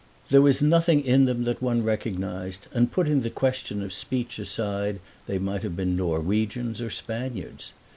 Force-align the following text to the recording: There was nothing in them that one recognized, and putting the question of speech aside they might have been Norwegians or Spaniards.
There 0.31 0.41
was 0.41 0.63
nothing 0.63 1.05
in 1.05 1.25
them 1.25 1.43
that 1.43 1.61
one 1.61 1.83
recognized, 1.83 2.65
and 2.73 2.91
putting 2.91 3.21
the 3.21 3.29
question 3.29 3.83
of 3.83 3.93
speech 3.93 4.39
aside 4.39 4.99
they 5.27 5.37
might 5.37 5.61
have 5.61 5.75
been 5.75 5.95
Norwegians 5.95 6.81
or 6.81 6.89
Spaniards. 6.89 7.73